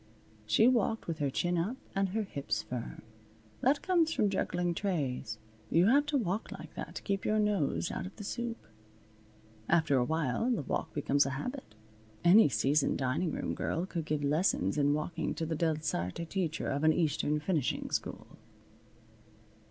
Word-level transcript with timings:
She 0.47 0.67
walked 0.67 1.05
with 1.05 1.19
her 1.19 1.29
chin 1.29 1.59
up 1.59 1.77
and 1.95 2.09
her 2.09 2.23
hips 2.23 2.63
firm. 2.63 3.03
That 3.59 3.83
comes 3.83 4.11
from 4.11 4.31
juggling 4.31 4.73
trays. 4.73 5.37
You 5.69 5.85
have 5.89 6.07
to 6.07 6.17
walk 6.17 6.51
like 6.51 6.73
that 6.73 6.95
to 6.95 7.03
keep 7.03 7.23
your 7.23 7.37
nose 7.37 7.91
out 7.91 8.07
of 8.07 8.15
the 8.15 8.23
soup. 8.23 8.57
After 9.69 9.97
a 9.97 10.03
while 10.03 10.49
the 10.49 10.63
walk 10.63 10.91
becomes 10.95 11.27
a 11.27 11.37
habit. 11.37 11.75
Any 12.23 12.49
seasoned 12.49 12.97
dining 12.97 13.31
room 13.31 13.53
girl 13.53 13.85
could 13.85 14.05
give 14.05 14.23
lessons 14.23 14.75
in 14.75 14.95
walking 14.95 15.35
to 15.35 15.45
the 15.45 15.55
Delsarte 15.55 16.25
teacher 16.27 16.65
of 16.67 16.83
an 16.83 16.93
Eastern 16.93 17.39
finishing 17.39 17.91
school. 17.91 18.39